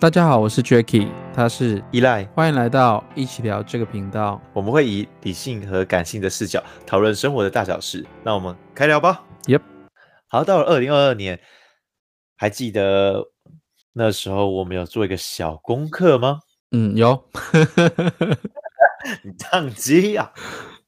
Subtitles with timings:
[0.00, 4.40] 大家好，我是 Jacky，他是依赖，欢迎来到一起聊这个频道。
[4.54, 8.06] 我们会以理性和感性的视角讨论生活的大小事。
[8.24, 9.22] 那我们开聊吧。
[9.42, 9.60] Yep，
[10.26, 11.38] 好，到了二零二二年，
[12.34, 13.26] 还记得
[13.92, 16.40] 那时候我们有做一个小功课吗？
[16.70, 17.22] 嗯，有。
[19.22, 20.32] 你宕机呀？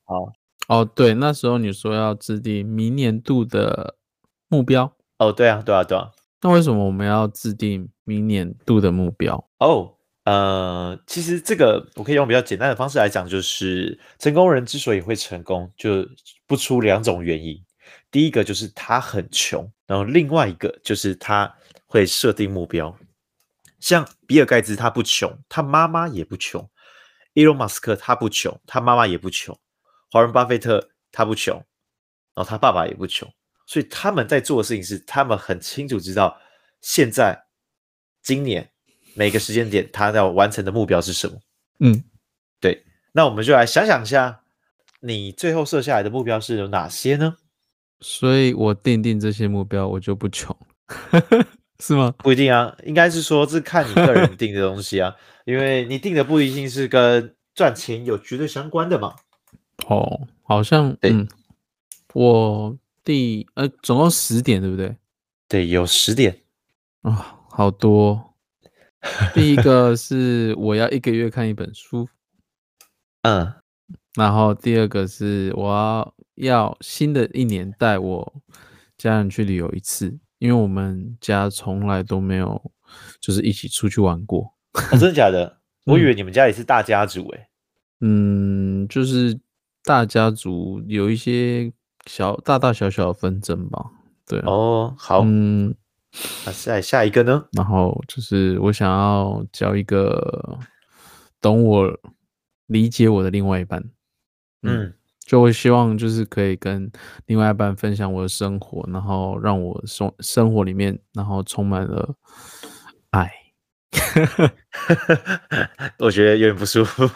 [0.04, 0.32] 好，
[0.68, 3.96] 哦，对，那时候你说要制定明年度的
[4.48, 4.90] 目标。
[5.18, 6.12] 哦，对啊，对啊，对啊。
[6.42, 9.48] 那为什么我们要制定明年度的目标？
[9.58, 16.06] 哦呃，其实这个我可以用比较简单的方式来讲，就是成功人之所以会成功，就
[16.46, 17.60] 不出两种原因。
[18.10, 21.52] 第一个就是他很穷，然后另外一个就是他
[21.86, 22.96] 会设定目标。
[23.80, 26.62] 像比尔盖茨他不穷，他妈妈也不穷；
[27.32, 29.52] 伊隆马斯克他不穷，他妈妈也不穷；
[30.10, 31.56] 华伦巴菲特他不穷，
[32.34, 33.28] 然后他爸爸也不穷。
[33.66, 36.38] 所以他们在做的事情是，他们很清楚知道
[36.82, 37.44] 现在、
[38.22, 38.68] 今年
[39.14, 41.38] 每个时间点他要完成的目标是什么。
[41.78, 42.04] 嗯，
[42.60, 42.84] 对。
[43.12, 44.42] 那我们就来想想一下，
[45.00, 47.36] 你最后设下来的目标是有哪些呢？
[48.00, 50.54] 所以我定定这些目标，我就不穷，
[51.80, 52.12] 是吗？
[52.18, 55.16] 不一定啊，应该是说这是看你个人 定的东西啊，
[55.46, 59.14] 因为你定的不一定是跟赚钱有绝对相关的嘛。
[59.86, 61.28] 哦，好像对嗯，
[62.12, 62.76] 我。
[63.04, 64.94] 第呃，总共十点，对不对？
[65.48, 66.38] 对，有十点
[67.02, 68.34] 啊、哦，好多。
[69.34, 72.08] 第一个是我要一个月看一本书，
[73.22, 73.52] 嗯，
[74.14, 78.42] 然后第二个是我要要新的一年带我
[78.96, 82.72] 家人去旅游一次，因为我们家从来都没有
[83.20, 84.54] 就是一起出去玩过。
[84.90, 85.58] 哦、真的假的？
[85.86, 87.48] 我以为你们家也是大家族诶。
[88.00, 89.38] 嗯，就是
[89.84, 91.72] 大家族有一些。
[92.06, 93.80] 小大大小小的纷争吧，
[94.26, 95.72] 对哦，好，嗯，
[96.44, 97.44] 那下下一个呢？
[97.52, 100.58] 然后就是我想要交一个
[101.40, 101.98] 懂我、
[102.66, 103.80] 理解我的另外一半，
[104.62, 104.94] 嗯，嗯
[105.24, 106.90] 就会希望就是可以跟
[107.26, 112.14] 另外一半分享我的生活，然后让我生生活里面然后充满了
[113.10, 113.32] 爱。
[115.98, 117.08] 我觉得有点不舒服。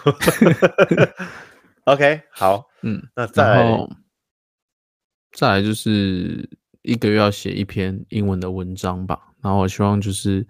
[1.85, 3.89] OK，好，嗯，那再来。
[5.33, 6.49] 再来就是
[6.87, 10.47] 一个月要写一篇英文的文章吧，然后我希望就是，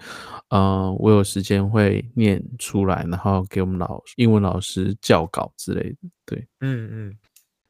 [0.51, 5.97] 呃，我有时间会念出来，然后给我们老英文老师校稿之类的。
[6.27, 7.17] 对，嗯嗯，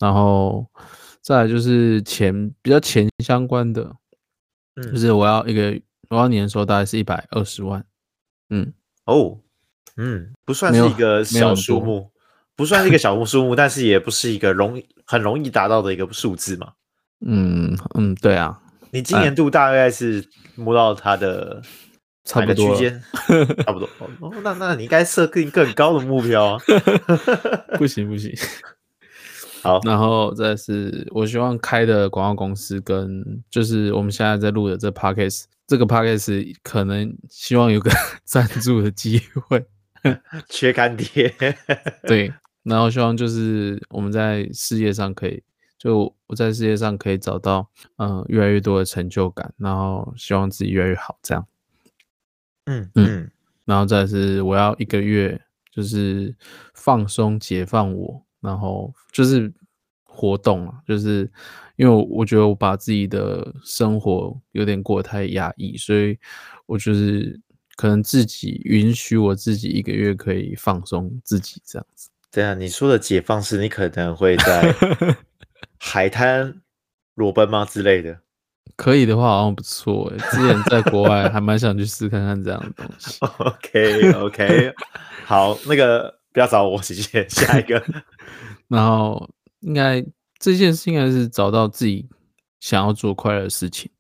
[0.01, 0.67] 然后
[1.21, 3.95] 再来就是钱比较钱相关的，
[4.75, 7.85] 嗯，就是我要一个我要年收大概是一百二十万，
[8.51, 8.73] 嗯，
[9.05, 9.39] 哦，
[9.97, 12.11] 嗯，不算是一个小数目，
[12.57, 16.73] 不算是一个小数目，但是也不是一个容易很容易达到的一个数字嘛。
[17.25, 18.59] 嗯嗯，对啊，
[18.91, 21.63] 你今年度大概是摸到它的
[22.25, 23.03] 差不多区间，
[23.65, 23.89] 差不多
[24.21, 24.33] 哦。
[24.43, 26.61] 那那你应该设定更高的目标啊。
[27.79, 28.33] 不行不行，
[29.63, 37.91] 好，然后再是我希望开的广告公司跟就是我们现在在录的这 Podcast，这个 Podcast 可能希望有个
[38.25, 39.65] 赞助的机会，
[40.51, 41.35] 缺干爹。
[42.07, 45.43] 对，然后希望就是我们在事业上可以。
[45.87, 51.47] 就我在世界上可以找到，嗯、呃，越来越多的成就感，然后希望自己越来越好，这样。
[52.65, 53.31] 嗯嗯，
[53.65, 56.35] 然后再是我要一个月，就是
[56.75, 59.53] 放松解放我，然后就是
[60.03, 61.31] 活动啊，就是
[61.77, 66.19] 因为我我觉得我把自己的生活有点过得太压抑，所以
[66.67, 67.41] 我就是
[67.77, 72.11] 可能自己允许我自己一个月可以放松自己这样子。
[72.33, 74.75] 对啊，你说的解放是你可能会在。
[75.79, 76.63] 海滩
[77.15, 78.21] 裸奔吗之类的？
[78.75, 80.19] 可以的话，好像不错诶。
[80.31, 83.19] 之前在国外还蛮想去试看看这样的东西。
[83.39, 84.75] OK OK，
[85.25, 87.83] 好，那个不要找我，直接下一个。
[88.69, 89.31] 然后
[89.61, 90.05] 应该
[90.39, 92.07] 这件事应该是找到自己
[92.61, 93.91] 想要做快乐的事情。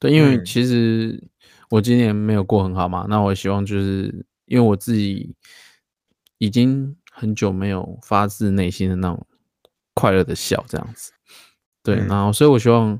[0.00, 1.22] 对，因为其实
[1.68, 5.36] 我今年没有过很好嘛，那我希望就是因为我自己
[6.38, 9.26] 已经很久没有发自内心的那种。
[9.94, 11.12] 快乐的笑这样子，
[11.82, 12.98] 对，然后所以我希望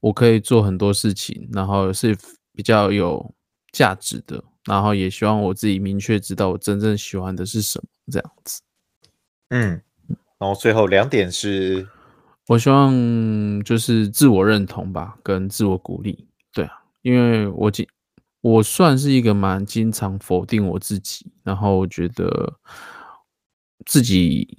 [0.00, 2.16] 我可以做很多事情，然后是
[2.54, 3.34] 比较有
[3.72, 8.62] 价值的，然后也希望我自己明确知道我真正喜欢的是什么这样子。
[9.48, 9.82] 嗯，
[10.38, 11.86] 然后最后两点是，
[12.46, 16.26] 我希望就是自我认同吧，跟自我鼓励。
[16.52, 16.72] 对啊，
[17.02, 17.86] 因为我经
[18.40, 22.54] 我算是一个蛮经常否定我自己，然后我觉得
[23.84, 24.56] 自己。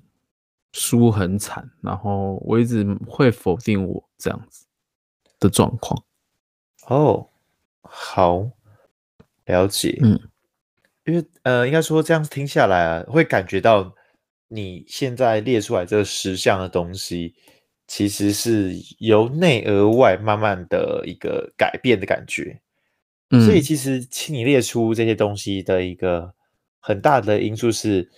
[0.72, 4.66] 输很惨，然后我一直会否定我这样子
[5.40, 6.04] 的状况。
[6.88, 7.30] 哦，
[7.82, 8.50] 好，
[9.46, 10.00] 了解。
[10.02, 10.20] 嗯，
[11.06, 13.94] 因为呃，应该说这样听下来啊，会感觉到
[14.48, 17.36] 你现在列出来这十项的东西，
[17.88, 22.62] 其实是由内而外慢慢的一个改变的感觉。
[23.30, 26.34] 嗯，所以其实请你列出这些东西的一个
[26.80, 28.10] 很大的因素是，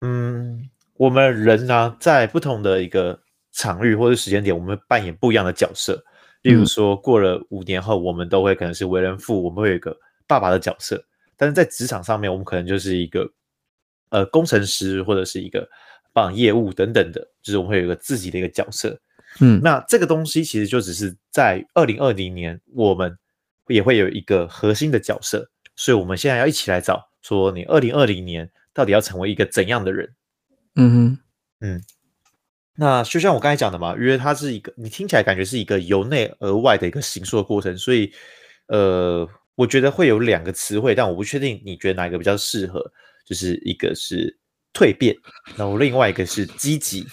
[0.00, 3.18] 嗯，我们人呢，啊，在不同的一个
[3.52, 6.04] 场域或者时间点，我们会扮演不一样的角色。
[6.42, 11.02] 例如说，过了五年后，我们都会可能是为人父，我们会有一个爸爸的角色。
[11.38, 13.26] 但是在职场上面，我们可能就是一个
[14.10, 15.66] 呃工程师，或者是一个
[16.12, 19.00] 办业务等等的，就是我们会有一个自己的一个角色。
[19.40, 23.16] 嗯，那这个东西其实就只是在二零二零年，我们
[23.68, 25.48] 也会有一个核心的角色。
[25.76, 30.06] 所以，我们现在要一起来找，说你二零二零年到底要成为一个怎样的人？
[30.80, 31.18] 嗯哼，
[31.60, 31.82] 嗯。
[32.76, 38.12] 那就像我刚才讲的嘛，因为它是一个你听起来感觉是一个由内而外的一个形塑的过程，所以
[38.68, 39.28] 呃。
[39.56, 42.82] 我觉得会有两个词汇，但我不确定你觉得哪一个比较适合。
[43.26, 44.34] 就是一个是
[44.72, 45.14] 蜕变，
[45.54, 47.06] 然后另外一个是积极。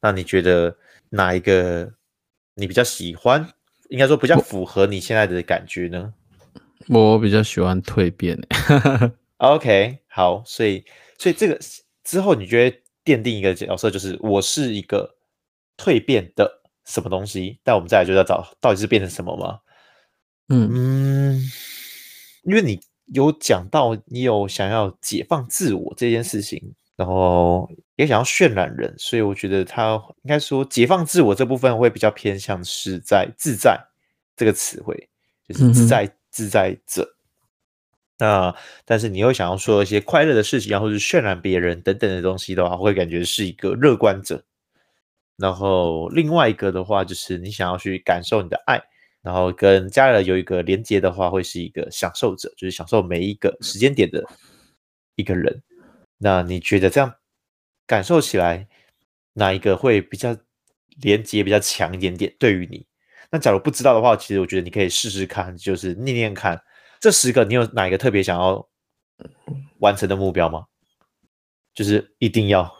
[0.00, 0.76] 那你觉得
[1.10, 1.88] 哪一个
[2.54, 3.48] 你比较喜欢？
[3.90, 6.12] 应该说比较符合你现在的感觉呢？
[6.88, 8.36] 我比较喜欢蜕变。
[9.38, 10.84] OK，好，所以
[11.16, 11.60] 所以这个
[12.02, 12.76] 之后你觉得
[13.08, 15.16] 奠定一个角色，就是我是一个
[15.78, 17.58] 蜕变的什么东西？
[17.64, 19.60] 但我们再来就要找到底是变成什么吗？
[20.48, 21.42] 嗯嗯，
[22.42, 27.66] 因为你有讲到你有想要解放自我这件事情，然后
[27.96, 29.94] 也想要渲染人，所以我觉得他
[30.24, 33.78] 应该说解放自我这部分会比较偏向是在自在
[34.36, 35.08] 这个词汇，
[35.48, 37.16] 就是自在自在者。
[38.18, 38.54] 那
[38.84, 44.44] 但是你又想要说一些快乐的事情，然后是渲染别人等等的东西的话，会感觉是一个乐观者。
[45.36, 48.82] 然后另外一个的话，就是你想要去感受你的爱。
[49.20, 54.24] 然后跟家人有一个连接的话，会是一个享受者，就是享受每一个时间点的
[55.16, 55.62] 一个人。
[56.16, 57.12] 那你觉得这样
[57.86, 58.66] 感受起来，
[59.34, 60.36] 哪一个会比较
[61.00, 62.34] 连接比较强一点点？
[62.38, 62.86] 对于你，
[63.30, 66.60] 那假如不知道的话，其实我觉得你可以试试看，就是念念看，
[67.00, 68.68] 这十个你有哪一个特别想要
[69.78, 70.64] 完成的目标吗？
[71.74, 72.76] 就是一定要。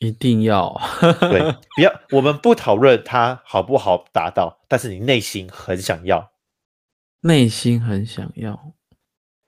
[0.00, 0.80] 一定要
[1.18, 1.40] 对，
[1.74, 6.30] 不要，我们不讨论它好不好达到，但是你内心很想要，
[7.22, 8.74] 内心很想要，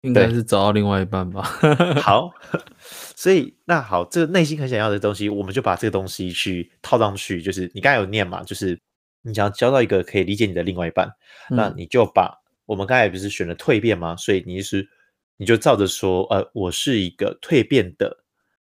[0.01, 1.43] 应该是找到另外一半吧。
[2.03, 2.33] 好，
[3.15, 8.77] 所以那好，这个内心很想要的东西，我们就把这个东西去套上去，就是你刚才有念嘛，就是
[9.23, 11.07] 你想要交到一个可以理解你的另外一半，
[11.51, 12.40] 嗯、那你就把
[12.71, 14.15] 我们刚才不是选了蜕变吗？
[14.15, 14.89] 所以你是
[15.37, 18.23] 你就照着说，呃，我是一个蜕变的，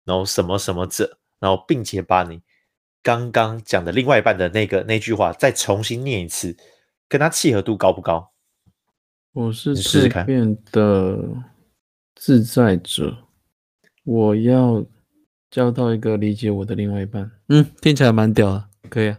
[0.06, 1.18] 然后什么什么者。
[1.38, 2.40] 然后，并且把你
[3.02, 6.56] 刚刚讲的另外一半的那个那句话再重新念一次，
[7.08, 8.32] 跟他契合度高不高？
[9.32, 11.18] 我是蜕变的
[12.14, 13.18] 自在者，
[14.04, 14.82] 我要
[15.50, 17.30] 交到一个理解我的另外一半。
[17.48, 19.18] 嗯，听起来蛮屌的，可以啊。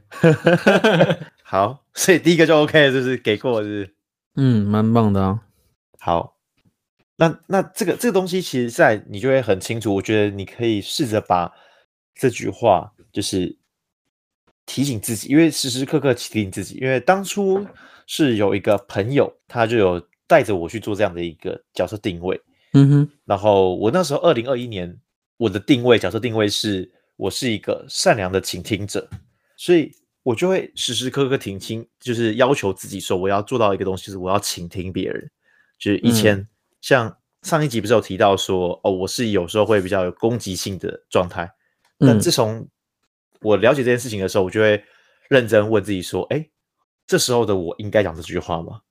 [1.46, 3.96] 好，所以第一个就 OK 了，就是给过，是不是？
[4.36, 5.42] 嗯，蛮棒的啊。
[6.00, 6.38] 好，
[7.16, 9.94] 那那这个这个东西，其实在你就会很清楚。
[9.96, 11.52] 我觉得你可以试着把。
[12.14, 13.58] 这句话就是
[14.66, 16.76] 提醒自己，因为时时刻刻提醒自己。
[16.76, 17.66] 因为当初
[18.06, 22.40] 是有一个朋友，他就有带着我去做这样的一个角色定位。
[22.74, 23.10] 嗯哼。
[23.26, 24.96] 然后我那时候二零二一年，
[25.38, 29.10] 我的定位角色定位是我是一个善良的倾听者，
[29.56, 29.92] 所以
[30.24, 35.32] 我就会时时刻刻倾听，就是要求自己说，我要做到一个东西，是我要倾听别人。
[35.80, 36.48] 就是以前、嗯、
[36.80, 41.52] 像上一集不是有提到说，哦，我是有时候会比较有攻击性的状态。
[41.98, 42.68] 但自从
[43.42, 44.84] 我了解这件事情的时候，我就会
[45.30, 46.48] 认真问自己说：“哎，
[47.08, 48.82] 这时候的我应该讲这句话吗？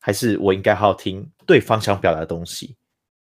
[0.00, 2.76] 还是我应该好好听对方想表达的东西？”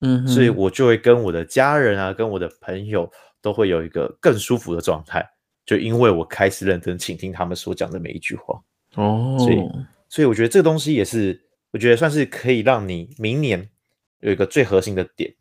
[0.01, 3.09] 嗯，所以我就会跟我的家人啊，跟我的朋友
[3.41, 5.25] 都会有一个更舒服的状态，
[5.65, 8.61] 就因为我开始认真倾听他们所讲的每一句话。
[8.95, 9.55] 哦，所以，
[10.09, 11.41] 所以我觉得这个东西也是，
[11.71, 13.69] 我觉得算是可以让你明年
[14.19, 15.33] 有一个最核心的点，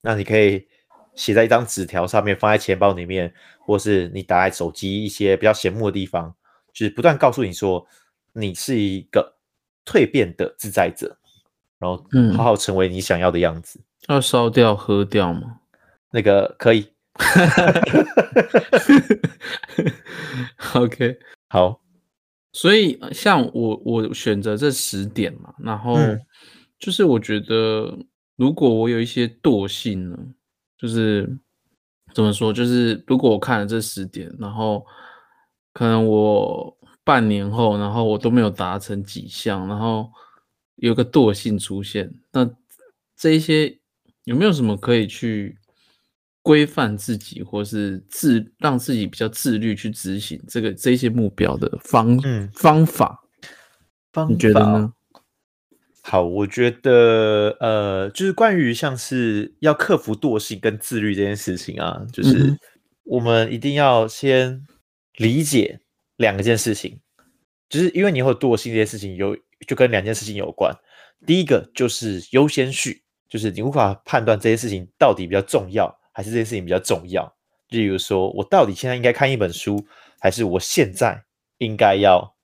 [0.00, 0.66] 那你可以。
[1.16, 6.34] 写在一张纸条上面，放在钱包里面，或是你打在手机一些比较显目的地方，
[6.72, 7.86] 就是不断告诉你说，
[8.32, 9.36] 你是一个
[9.86, 11.16] 蜕变的自在者，
[11.78, 12.04] 然后
[12.36, 13.78] 好好成为你想要的样子。
[14.08, 15.60] 嗯、要烧掉喝掉吗？
[16.10, 16.88] 那个可以。
[20.74, 21.18] OK，
[21.48, 21.80] 好。
[22.52, 25.98] 所以像我，我选择这十点嘛，然后
[26.78, 27.98] 就是我觉得，
[28.36, 30.16] 如果我有一些惰性呢？
[30.78, 31.28] 就是
[32.14, 32.52] 怎么说？
[32.52, 34.86] 就是如果我看了这十点，然后
[35.72, 40.08] 可能我半年后，然后我都没有达成几项，然后
[40.76, 42.48] 有个惰性出现，那
[43.16, 43.76] 这一些
[44.22, 45.58] 有没有什么可以去
[46.44, 53.18] 规范自己，或是自让自己比较自律去执行这个这些目标的方、嗯、方法？
[54.12, 54.92] 方法你觉得呢？
[56.02, 62.54] 好，我觉得呃，就是关于像是要克服惰性跟自律这件事情啊，就是
[63.04, 64.66] 我们一定要先
[65.16, 65.80] 理解
[66.18, 67.00] 两件事情，
[67.70, 69.34] 就是因为你会惰性这件事情有
[69.66, 70.70] 就跟两件事情有关。
[71.26, 77.30] 第一个就是优先序，就是你无法判断这些事情到底比较重要，还是这件事情比较重要。
[77.68, 79.84] 例如说，我到底现在应该看一本书，
[80.18, 81.22] 还是我现在
[81.58, 82.34] 应该要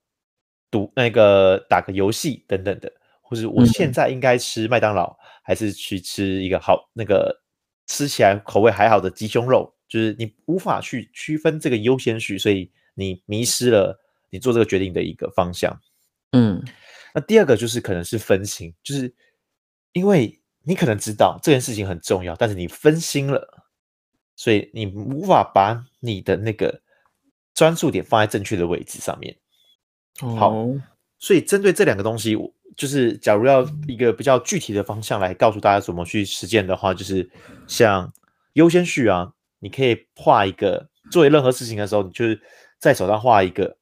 [0.69, 2.91] 读那个打个游戏等等的。
[3.21, 7.33] 或是我现在应该吃麦当劳，嗯、还是去吃一个好那个
[7.87, 9.73] 吃起来口味还好的鸡胸肉？
[9.87, 13.97] 就是你无法去区分这个优先序，所以你迷失了
[14.29, 15.79] 你做这个决定的一个方向。
[16.33, 16.61] 嗯，
[17.13, 19.13] 那第二个就是可能是分心，就是
[19.93, 23.60] 因为你可能知道这件事情很重要，但是你分心了，
[24.41, 26.81] 所以你无法把你的那个
[27.53, 29.37] 专注点放在正确的位置上面。
[30.23, 30.65] 哦、好，
[31.19, 32.51] 所以针对这两个东西，我。
[32.77, 37.29] 就是，假如要一个比较具体的方向来告诉大家怎么去实践的话，就是
[37.67, 38.11] 像
[38.53, 42.41] 优先序啊，你可以画一个，做任何事情的时候，你就是
[42.79, 43.77] 在手上画一个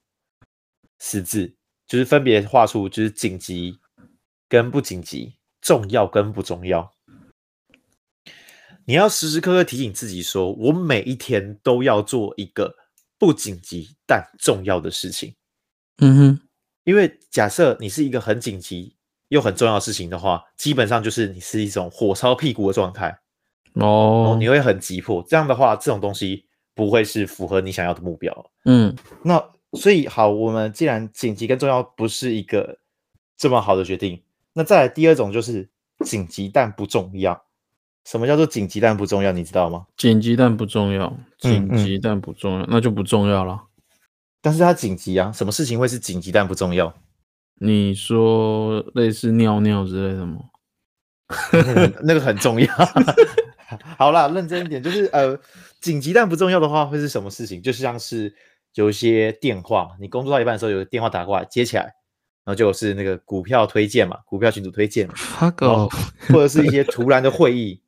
[1.00, 3.80] 十字，就是分别画出就是紧急
[4.50, 6.92] 跟不紧急，重要跟不重要。
[8.90, 12.76] 你要时时刻刻提醒自己说，我每一天都要做一个
[13.20, 15.36] 不紧急但重要的事情。
[16.00, 16.40] 嗯哼。
[16.86, 18.96] 因为假设你是一个很紧急
[19.28, 23.16] 又很重要的事情的话，基本上就是你是一种火烧屁股的状态
[23.74, 25.24] 哦，你会很急迫。
[25.30, 28.52] 这样的话，这种东西不会是符合你想要的目标。
[28.66, 32.80] 嗯，那所以好，我们既然紧急跟重要不是一个
[33.38, 35.70] 这么好的决定，那再来第二种就是
[36.04, 37.40] 紧急但不重要。
[38.06, 39.32] 什么叫做紧急但不重要？
[39.32, 39.86] 你知道吗？
[39.98, 43.62] 紧急但不重要，紧急但不重要，嗯嗯，那就不重要了。
[44.42, 46.94] 但是它紧急啊，什么事情会是紧急但不重要？
[47.62, 50.40] 你说类似尿尿之类的吗？
[52.02, 52.68] 那个很重要。
[54.00, 55.38] 好啦，认真一点，就是呃，
[55.80, 57.62] 紧急但不重要的话会是什么事情？
[57.62, 58.34] 就像是
[58.76, 61.84] 有一些电话，你工作到一半的时候，有个电话打过来，接起来，
[62.46, 65.14] 然后就是那个股票推荐嘛，股票群组推荐嘛，
[66.30, 67.80] 或者是一些突然的会议，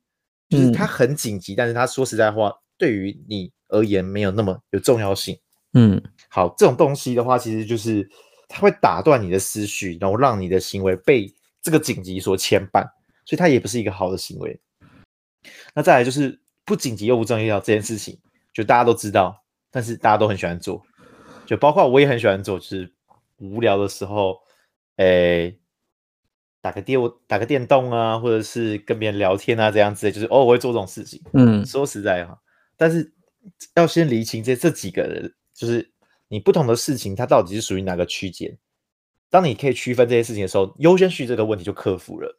[0.52, 5.38] 就是它很紧急，但是它说实在话，对于你而言没有那么有重要性。
[5.72, 8.06] 嗯，好，这种东西的话，其实就是
[8.46, 12.82] 它会打断你的思绪，然后让你的行为被这个紧急所牵绊，
[13.24, 14.60] 所以它也不是一个好的行为。
[15.74, 18.18] 那再来就是不紧急又不重要这件事情，
[18.52, 20.82] 就大家都知道，但是大家都很喜欢做，
[21.46, 22.92] 就包括我也很喜欢做，就是
[23.38, 24.38] 无聊的时候，
[24.96, 25.58] 诶，
[26.62, 31.20] 打个电打个电动啊，或者是跟别人聊天啊，这样子，就是哦，我会做这种事情。
[31.34, 32.40] 嗯，说实在哈，
[32.76, 33.12] 但是
[33.74, 35.34] 要先厘清这这几个人。
[35.52, 35.92] 就是
[36.28, 38.56] 你不同的事情，它到底是属于哪个区间？
[39.28, 42.38] 当你可以区分这些事情的时候，优先序这个问题就克服了。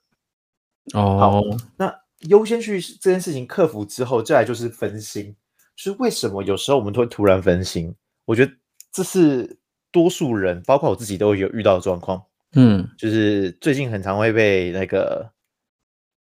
[0.93, 1.41] 哦，好，
[1.77, 5.35] 那优先序这件事情克服之后，再来就是分心。
[5.75, 7.93] 就是为什么有时候我们都会突然分心？
[8.25, 8.51] 我觉得
[8.91, 9.57] 这是
[9.91, 12.23] 多数人，包括我自己都有遇到的状况。
[12.53, 15.31] 嗯，就是最近很常会被那个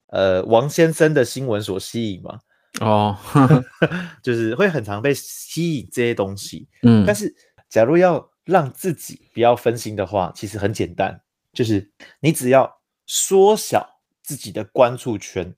[0.06, 2.40] 呃王先生的新闻所吸引嘛。
[2.80, 3.16] 哦，
[4.22, 7.34] 就是会很常被吸引这些东西，嗯，但是
[7.68, 11.20] 假如要让自己不要分心的话，其实很简单，
[11.52, 15.54] 就是你只要缩小自己的关注圈，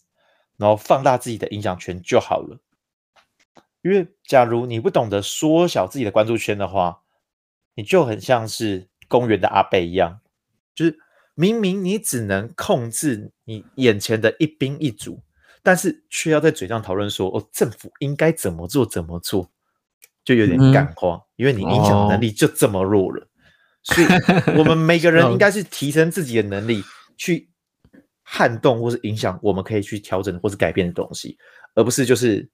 [0.57, 2.59] 然后放大自己的影响圈就好了。
[3.83, 7.03] 因为假如你不懂得缩小自己的关注圈的话，
[7.77, 10.21] 你就很像是公园的阿贝一样，
[10.75, 10.97] 就是
[11.35, 15.21] 明明你只能控制你眼前的一兵一卒。
[15.67, 19.51] 但是却要在嘴上讨论说，哦，政府应该怎么做怎么做，
[20.23, 23.29] 就有点感化，嗯，因为你影响能力就这么弱了，哦，
[23.85, 26.83] 所以我们每个 人应该是提升自己的能力，
[27.17, 27.49] 去
[28.23, 31.39] 撼动或是影响我们可以去调整或是改变的东西，
[31.75, 32.47] 而不是就是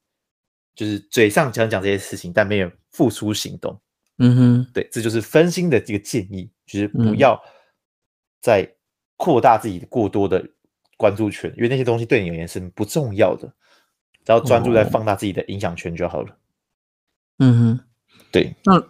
[0.76, 3.76] 就是嘴上讲讲这些事情，但没有付出行动。
[4.18, 7.36] 嗯哼，对，这就是分心的这个建议，就是不要
[8.40, 8.74] 再
[9.16, 10.44] 扩大自己过多的。
[10.96, 13.50] 关注圈，因为那些东西对你而言是不重要的，
[14.22, 16.28] 只要专注在放大自己的影响圈就好了。
[16.28, 16.36] 哦。
[17.38, 17.80] 嗯哼，
[18.30, 18.54] 对。
[18.64, 18.84] 那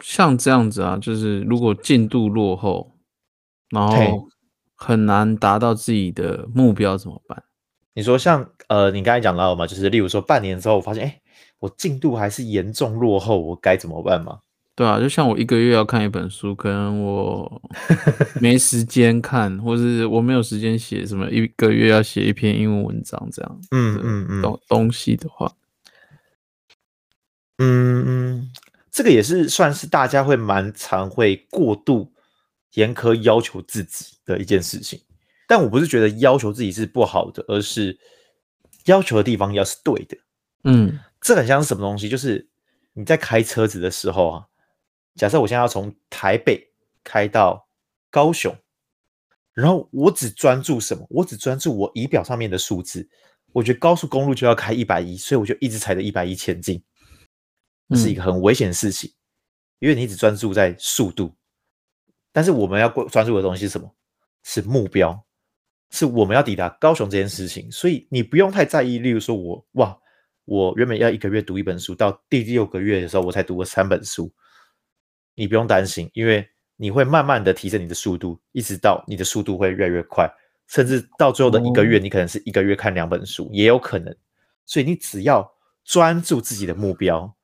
[0.00, 2.96] 像这样子啊，就是如果进度落后，
[3.68, 4.26] 然后
[4.74, 7.44] 很难达到自己的目标怎么办？
[7.92, 11.20] 你说像呃，你刚才讲到嘛，就是例如说半年之后，我发现哎，
[11.58, 14.40] 我进度还是严重落后，我该怎么办吗？
[14.80, 17.62] 对啊，就像我一个月要看一本书，可能我
[18.40, 23.60] 没时间看，或是我没有时间写什么，一个月要写一篇英文文章这样。
[23.72, 25.52] 嗯嗯嗯，东东西的话，
[27.58, 28.50] 嗯嗯，
[28.90, 32.10] 这个也是算是大家会蛮常会过度
[32.72, 34.98] 严苛要求自己的一件事情。
[35.46, 37.98] 但我不是觉得要求自己是不好的，而是
[38.86, 40.16] 要求的地方要是对的。
[40.64, 42.08] 嗯，这很像是什么东西？
[42.08, 42.48] 就是
[42.94, 44.46] 你在开车子的时候啊。
[45.20, 46.66] 假设我现在要从台北
[47.04, 47.68] 开到
[48.08, 48.56] 高雄，
[49.52, 51.06] 然后我只专注什么？
[51.10, 53.06] 我只专注我仪表上面的数字。
[53.52, 56.82] 我觉得高速公路就要开一百一，所以我就一直踩着一百一前进，
[57.94, 59.12] 是一个很危险的事情，
[59.80, 61.36] 因为你一直专注在速度。
[62.32, 63.94] 但是我们要专注的东西是什么？
[64.42, 65.22] 是目标，
[65.90, 67.70] 是我们要抵达高雄这件事情。
[67.70, 68.98] 所以你不用太在意。
[68.98, 69.94] 例如说我哇，
[70.46, 74.32] 我原本要一个月读一本书，到第六个月的时候我才读了三本书。
[75.40, 80.30] 你不用担心，因为你会慢慢的提升你的速度，一直到你的速度会越来越快，
[80.66, 84.14] 甚至到最后的一个月，你可能是一个月看两本书，也有可能。
[84.66, 85.50] 所以你只要
[85.82, 87.34] 专注自己的目标，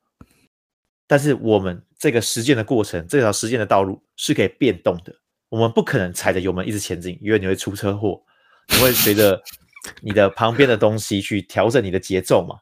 [1.07, 5.11] 但是我们这个实践的过程，这条实践的道路是可以变动的。
[5.49, 8.21] 我们不可能踩着油门一直前进，因为你会出车祸。
[8.69, 9.41] 你会随着
[10.03, 12.59] 你的旁边的东西去调整你的节奏嘛？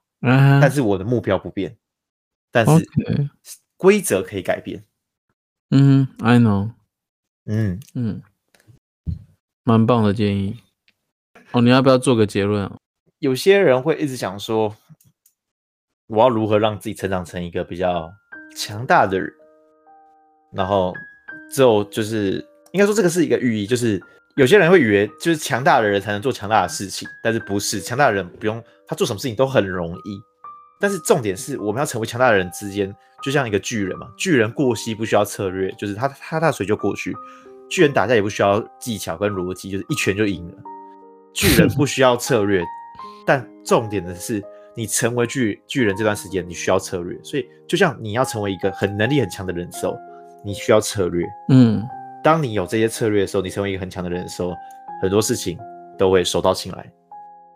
[0.62, 1.75] 但是我的目标不变，
[2.51, 2.88] 但是
[3.75, 4.82] 规则可以改变。
[5.72, 6.72] 嗯，I know，
[7.45, 8.22] 嗯嗯，
[9.63, 10.60] 蛮棒的建议。
[11.51, 12.77] 哦，你要不要做个结论啊？
[13.19, 14.75] 有些人会一直想说，
[16.07, 18.12] 我要如何让自己成长成一个比较
[18.55, 19.31] 强大的人？
[20.53, 20.93] 然后
[21.51, 24.01] 之后就是应该说这个是一个寓意，就是
[24.36, 30.22] 有些人会以为就是强大的人才能做强大的事情，但是不是强大的人不用他做什么事情都很容易。
[30.79, 32.94] 但是重点是我们要成为强大的人之间。
[33.24, 37.16] 就像一个巨人嘛，巨人过膝不需要策略，就是他他他水就过去。
[37.68, 40.53] 巨人打架也不需要技巧跟逻辑，就是一拳就赢了。
[41.33, 42.64] 巨人不需要策略，
[43.25, 44.44] 但重点的是，
[44.75, 47.18] 你成为巨巨人这段时间你需要策略。
[47.24, 49.98] 所以，就像你要成为一个很能力很强的人的时候，
[50.44, 51.25] 你需要策略。
[51.50, 51.83] 嗯，
[52.24, 54.53] 当你有这些策略的时候，你成为一个很强的人的时候，
[55.01, 55.57] 很多事情
[55.98, 56.92] 都会手到擒来。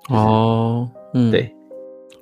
[0.10, 1.56] 哦，嗯，对，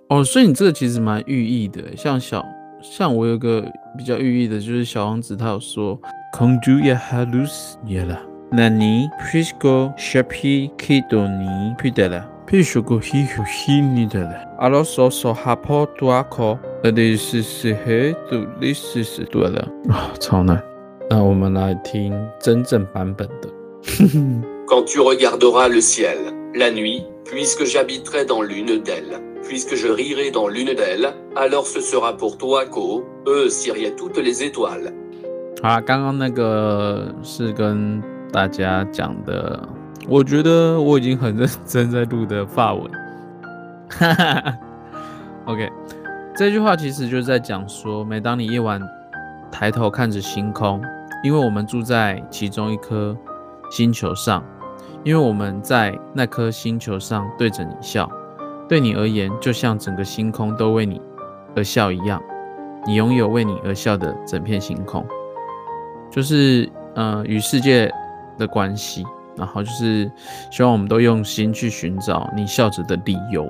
[0.09, 2.43] 哦，所以你这个其实蛮寓意的，像小。
[2.79, 3.65] 像我有个
[3.97, 5.99] 比较寓意的，就是小王子他有说
[6.31, 8.19] ，Condu ya halus yela，
[8.51, 17.33] 那你 Prisco shapi kidoni pidela Prisco hi hi ni dela Alo so so hapo duako This
[17.33, 20.61] is he d u this is do 了啊，超难。
[21.09, 23.49] 那我们来听真正版本的。
[24.67, 26.17] Quand tu regarderas le ciel
[26.53, 29.19] la nuit, puisque j'habiterai dans l'une d'elles.
[35.63, 39.67] 好刚刚那个是跟大家讲的
[40.07, 42.91] 我觉得我已经很认真在录的发文。
[43.89, 44.57] 哈哈哈
[45.45, 45.71] ok
[46.35, 48.81] 这句话其实就是在讲说每当你夜晚
[49.49, 50.81] 抬头看着星空
[51.23, 53.15] 因为我们住在其中一颗
[53.71, 54.43] 星球上
[55.05, 58.09] 因为我们在那颗星球上对着你笑
[58.67, 61.01] 对你而言，就像整个星空都为你
[61.55, 62.21] 而笑一样，
[62.85, 65.05] 你拥有为你而笑的整片星空，
[66.11, 67.91] 就是呃与世界
[68.37, 70.11] 的关系，然后就是
[70.51, 73.49] 希望我们都用心去寻找你笑着的理由。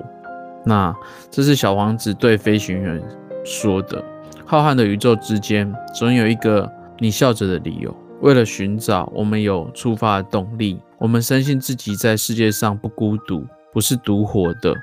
[0.64, 0.94] 那
[1.30, 3.02] 这是小王子对飞行员
[3.44, 4.04] 说的：
[4.44, 7.94] 浩瀚的宇宙之间，总有一个你笑着的理由。
[8.20, 10.80] 为了寻找，我们有出发的动力。
[10.98, 14.74] 我们深信自己在世界上不孤独，不是独活的。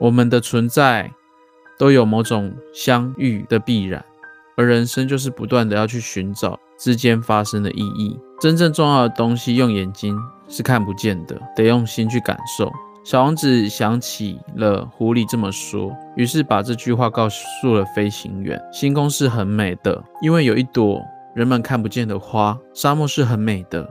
[0.00, 1.10] 我们的存在
[1.78, 4.04] 都有某种相遇的必然，
[4.56, 8.18] 而人生就是不断的要去寻找之间发生的意义。
[8.40, 10.16] 真正重要的东西用眼睛
[10.48, 12.72] 是看不见的，得用心去感受。
[13.04, 18.60] 小王子想起了狐狸这么说，于是把这句话告诉了飞行员。
[18.72, 21.00] 星空是很美的，因为有一朵
[21.34, 22.58] 人们看不见的花。
[22.74, 23.88] 沙漠是很美的。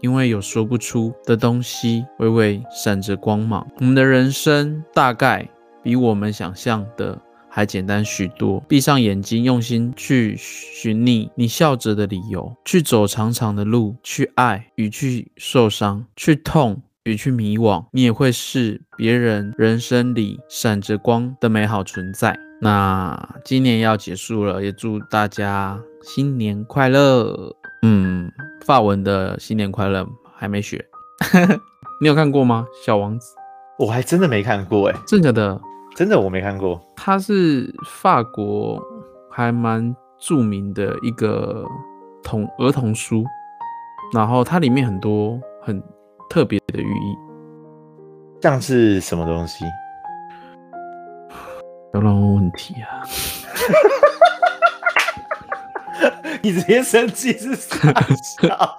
[0.00, 3.66] 因为有说不出的东西，微微闪着光芒。
[3.80, 5.48] 我们的人生大概
[5.82, 8.60] 比我们想象的还简单许多。
[8.68, 17.84] 闭上眼睛，用心去寻觅你笑着的理由，去走长长的路，去爱与去受伤，去痛与去迷惘。
[17.92, 22.38] 你也会是别人人生里闪着光的美好存在。
[22.60, 27.56] 那今年要结束了，也祝大家新年快乐。
[27.82, 28.30] 嗯。
[28.68, 30.84] 法文的新年快乐还没学，
[32.02, 32.66] 你有看过吗？
[32.84, 33.34] 小王子，
[33.78, 35.58] 我还真的没看过哎，真的的，
[35.96, 36.78] 真的我没看过。
[36.94, 38.78] 他是法国
[39.30, 41.64] 还蛮著名的一个
[42.22, 43.24] 童儿童书，
[44.12, 45.82] 然后它里面很多很
[46.28, 47.16] 特别的寓意。
[48.42, 49.64] 像是什么东西？
[51.90, 53.00] 不要乱问问题啊！
[56.42, 57.92] 你直接生气是傻
[58.40, 58.78] 笑。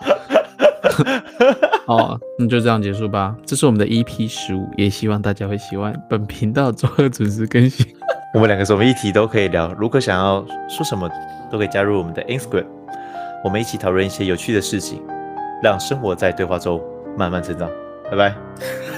[1.86, 3.36] 好，那就这样结束吧。
[3.46, 5.94] 这是我们的 EP 十五，也希望大家会喜欢。
[6.10, 7.86] 本频道周二准时更新。
[8.34, 11.10] 我们两个什么议题都可以聊，如果想要说什么，
[11.52, 12.66] 都可以加入我们的 Instagram，
[13.44, 15.02] 我们一起讨论一些有趣的事情，
[15.64, 16.82] 让生活在对话中
[17.18, 17.70] 慢慢成长。
[18.10, 18.89] 拜拜。